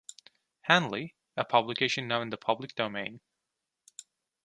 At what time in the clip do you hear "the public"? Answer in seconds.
2.31-2.73